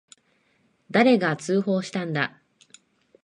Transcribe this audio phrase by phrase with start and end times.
[0.89, 2.41] 誰が通報したんだ。